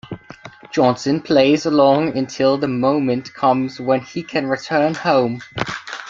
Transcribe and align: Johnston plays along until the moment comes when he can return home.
Johnston 0.71 1.21
plays 1.21 1.67
along 1.67 2.17
until 2.17 2.57
the 2.57 2.67
moment 2.67 3.35
comes 3.35 3.79
when 3.79 4.01
he 4.01 4.23
can 4.23 4.47
return 4.47 4.95
home. 4.95 5.43